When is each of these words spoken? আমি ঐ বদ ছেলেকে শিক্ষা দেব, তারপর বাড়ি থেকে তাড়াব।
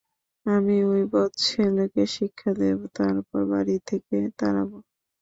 আমি 0.45 0.75
ঐ 0.85 0.99
বদ 1.11 1.31
ছেলেকে 1.45 2.03
শিক্ষা 2.15 2.51
দেব, 2.59 2.79
তারপর 2.97 3.41
বাড়ি 3.51 3.77
থেকে 3.89 4.17
তাড়াব। 4.39 4.71